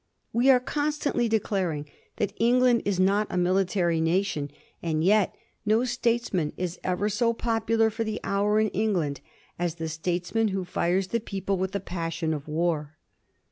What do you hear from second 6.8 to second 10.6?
ever so popular for the hour in England as the statesman